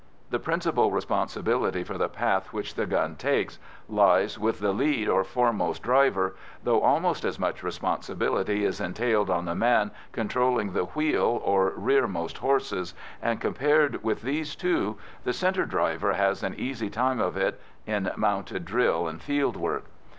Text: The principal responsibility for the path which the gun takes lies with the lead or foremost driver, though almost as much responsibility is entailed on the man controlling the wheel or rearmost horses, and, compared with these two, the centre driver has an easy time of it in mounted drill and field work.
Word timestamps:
The 0.31 0.39
principal 0.39 0.89
responsibility 0.89 1.83
for 1.83 1.95
the 1.95 2.09
path 2.09 2.51
which 2.51 2.73
the 2.73 2.87
gun 2.87 3.15
takes 3.17 3.59
lies 3.87 4.39
with 4.39 4.57
the 4.59 4.71
lead 4.73 5.07
or 5.07 5.23
foremost 5.23 5.83
driver, 5.83 6.35
though 6.63 6.81
almost 6.81 7.23
as 7.23 7.37
much 7.37 7.61
responsibility 7.61 8.65
is 8.65 8.81
entailed 8.81 9.29
on 9.29 9.45
the 9.45 9.53
man 9.53 9.91
controlling 10.11 10.73
the 10.73 10.85
wheel 10.85 11.39
or 11.43 11.69
rearmost 11.77 12.39
horses, 12.39 12.95
and, 13.21 13.39
compared 13.39 14.03
with 14.03 14.23
these 14.23 14.55
two, 14.55 14.97
the 15.23 15.33
centre 15.33 15.67
driver 15.67 16.13
has 16.13 16.41
an 16.41 16.55
easy 16.55 16.89
time 16.89 17.19
of 17.21 17.37
it 17.37 17.61
in 17.85 18.09
mounted 18.17 18.65
drill 18.65 19.07
and 19.07 19.21
field 19.21 19.55
work. 19.55 19.85